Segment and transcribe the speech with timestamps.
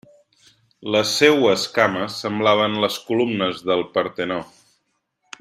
[0.95, 4.41] Les seues cames semblaven les columnes del Partenó.